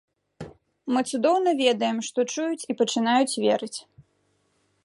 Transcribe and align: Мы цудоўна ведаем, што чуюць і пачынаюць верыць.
Мы 0.95 0.99
цудоўна 1.11 1.51
ведаем, 1.63 1.97
што 2.09 2.19
чуюць 2.37 2.67
і 2.75 2.79
пачынаюць 2.83 3.39
верыць. 3.49 3.77